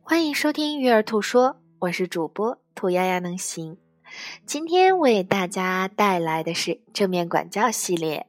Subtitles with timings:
[0.00, 3.78] 欢迎收听《育儿兔说》，我是主播兔丫丫能行。
[4.44, 8.26] 今天为大家带来的是正面管教系列，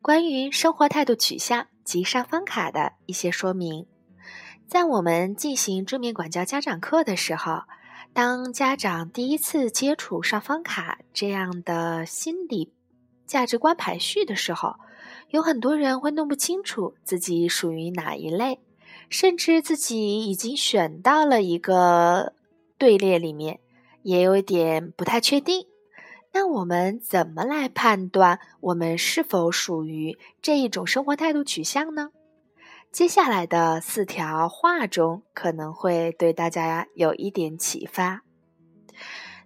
[0.00, 3.86] 关于生活态度取向及上方卡的一些说明。
[4.66, 7.64] 在我们进行正面管教家长课的时候，
[8.14, 12.72] 当家长第一次接触上方卡这样的心理
[13.26, 14.76] 价值观排序的时候，
[15.30, 18.60] 有很多人会弄不清楚自己属于哪一类。
[19.10, 22.32] 甚至自己已经选到了一个
[22.78, 23.60] 队列里面，
[24.02, 25.66] 也有一点不太确定。
[26.32, 32.10] 那我们怎么来判断我们是否属于这一种生活态度取向呢？
[32.90, 38.22] 接下来的四条话中可能会对大家有一点启发。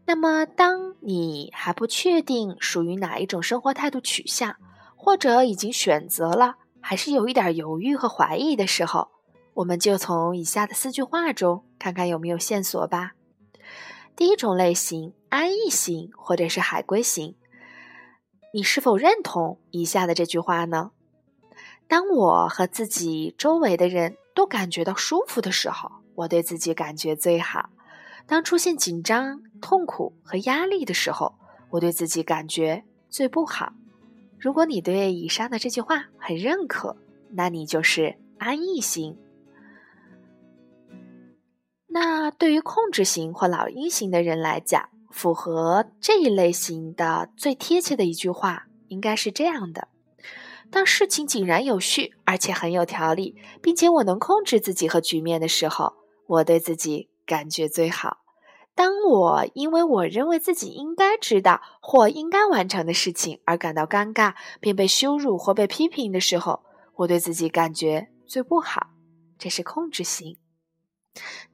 [0.07, 4.57] 那么，当你还不确定属于哪一种生活态度取向，
[5.01, 9.09] 或者已经选择了，还是有一点犹豫和怀疑的时候，
[9.55, 13.13] 我们就从以下的四句话中看看有没有线索吧。
[14.17, 17.37] 第一种类型，安逸型或者是海归型，
[18.53, 20.91] 你是否认同以下的这句话呢？
[21.87, 27.71] 当我和自己周围的人都感觉到舒服的时候，我对自己感觉最好；
[28.27, 31.37] 当出现紧张、痛苦和压力的时候，
[31.71, 33.73] 我对自己感觉最不好。
[34.41, 36.97] 如果你对以上的这句话很认可，
[37.31, 39.17] 那你就是安逸型。
[41.89, 49.89] 那对于控制型或老鹰型的人来讲，符合这一类型的最贴切的一句话应该是这样的：
[50.71, 55.95] 当事情井然有序，而且很有条理，并且我能控制自己和局面的时候，
[56.27, 58.19] 我对自己感觉最好。
[58.79, 66.63] 当我因为我认为自己应该知道或应该完成的事情而感到尴尬，并被羞辱或被批评的时候，
[66.95, 68.91] 我对自己感觉最不好。
[69.37, 70.37] 这是控制型。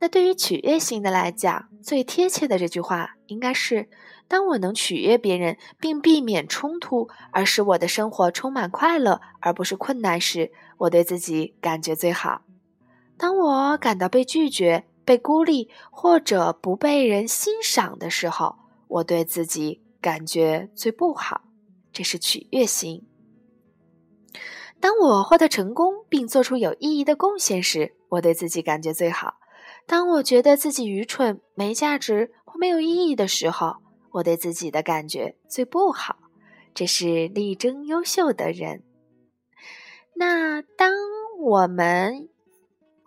[0.00, 3.88] 那对于取悦型的来讲，最贴切的这句话应该是：
[4.28, 12.42] 当我能取悦别人，并避免冲突，而使我的生活充满快乐，而不是困难时，我对自己感觉最好。
[13.16, 18.56] 当我感到被拒绝、被孤立或者不被人欣赏的时候，
[18.88, 21.42] 我对自己感觉最不好。
[21.92, 23.06] 这是取悦型。
[24.80, 29.36] 当我获得成功并做出有意义的贡献时，我对自己感觉最好。
[29.86, 33.76] 当我觉得自己愚蠢、没价值或没有意义的时候，
[34.12, 36.16] 我对自己的感觉最不好。
[36.74, 38.82] 这是力争优秀的人。
[40.14, 40.92] 那当
[41.40, 42.28] 我们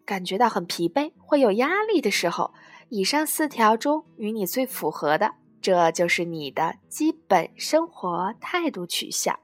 [0.07, 2.53] 感觉到很疲惫会有压力的时候，
[2.89, 9.37] 以上四条中与你最符合的，这就是你的基本生活态度取向。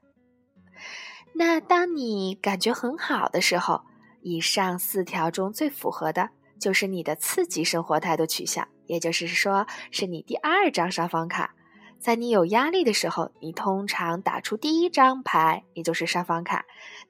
[1.33, 3.81] 那当你感觉很好的时候，
[4.21, 6.29] 以上四条中最符合的。
[6.59, 11.53] 就是你的刺激生活态度取向，也就是说，是你第二张上方卡。
[11.99, 16.61] 在你有压力的时候，你通常打出第一张牌，也就是上方卡；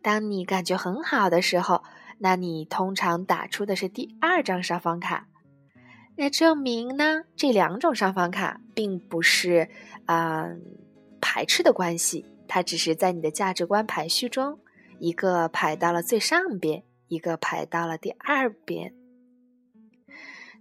[0.01, 1.83] 当你感觉很好的时候，
[2.19, 5.27] 那你通常打出的是第二张上方卡。
[6.15, 9.69] 那证明呢，这两种上方卡并不是
[10.05, 10.47] 啊
[11.19, 14.59] 排斥的关系，它只是在你的价值观排序中，
[14.99, 18.93] 一个排到了最上边，一个排到了第二边。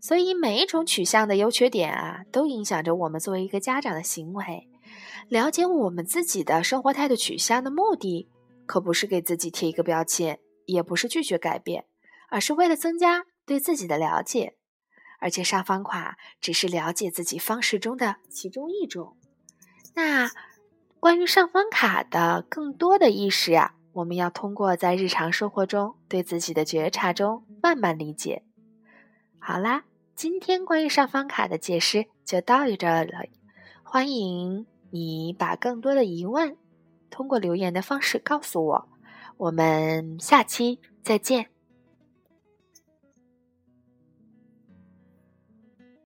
[0.00, 4.68] 所以每一种取向的优缺点啊，都影响着我们作为一个家长的行为。
[5.28, 8.28] 了解我们自己的生活态度取向的目的，
[8.66, 11.86] 可不是给自己贴一个标签，也不是拒绝改变，
[12.28, 14.56] 而是为了增加对自己的了解。
[15.18, 19.16] 而且上方卡只是了解自己方式中的其中一种。
[19.94, 20.30] 那
[20.98, 28.42] 关于上方卡的更多的意识啊，我们要通过在日常生活中对自己的觉察中慢慢理解。
[29.38, 29.84] 好啦。
[30.14, 33.24] 今天关于上方卡的解释就到这了，
[33.82, 36.56] 欢迎你把更多的疑问
[37.10, 38.88] 通过留言的方式告诉我，
[39.36, 41.51] 我们下期再见。